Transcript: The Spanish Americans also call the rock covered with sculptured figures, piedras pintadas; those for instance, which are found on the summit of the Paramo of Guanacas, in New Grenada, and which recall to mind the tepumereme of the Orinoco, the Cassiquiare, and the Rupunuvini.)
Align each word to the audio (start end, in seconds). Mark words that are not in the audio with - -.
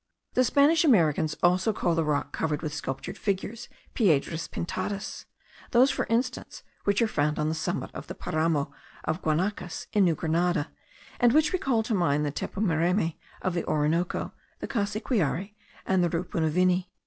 The 0.33 0.43
Spanish 0.43 0.83
Americans 0.83 1.35
also 1.43 1.71
call 1.73 1.93
the 1.93 2.03
rock 2.03 2.31
covered 2.33 2.63
with 2.63 2.73
sculptured 2.73 3.19
figures, 3.19 3.69
piedras 3.93 4.47
pintadas; 4.47 5.25
those 5.69 5.91
for 5.91 6.07
instance, 6.07 6.63
which 6.85 7.03
are 7.03 7.07
found 7.07 7.37
on 7.37 7.49
the 7.49 7.53
summit 7.53 7.91
of 7.93 8.07
the 8.07 8.15
Paramo 8.15 8.71
of 9.03 9.21
Guanacas, 9.21 9.85
in 9.93 10.03
New 10.05 10.15
Grenada, 10.15 10.71
and 11.19 11.33
which 11.33 11.53
recall 11.53 11.83
to 11.83 11.93
mind 11.93 12.25
the 12.25 12.31
tepumereme 12.31 13.13
of 13.43 13.53
the 13.53 13.63
Orinoco, 13.65 14.33
the 14.57 14.67
Cassiquiare, 14.67 15.53
and 15.85 16.03
the 16.03 16.09
Rupunuvini.) 16.09 16.87